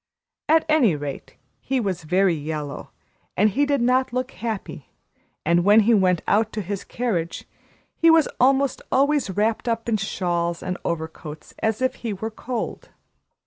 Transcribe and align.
At 0.49 0.65
any 0.67 0.95
rate, 0.95 1.35
he 1.59 1.79
was 1.79 2.05
very 2.05 2.33
yellow 2.33 2.89
and 3.37 3.51
he 3.51 3.67
did 3.67 3.81
not 3.81 4.11
look 4.11 4.31
happy; 4.31 4.89
and 5.45 5.63
when 5.63 5.81
he 5.81 5.93
went 5.93 6.23
out 6.27 6.51
to 6.53 6.61
his 6.61 6.83
carriage, 6.83 7.45
he 7.97 8.09
was 8.09 8.27
almost 8.39 8.81
always 8.91 9.29
wrapped 9.29 9.67
up 9.67 9.87
in 9.87 9.97
shawls 9.97 10.63
and 10.63 10.75
overcoats, 10.83 11.53
as 11.59 11.83
if 11.83 11.97
he 12.01 12.13
were 12.13 12.31
cold. 12.31 12.89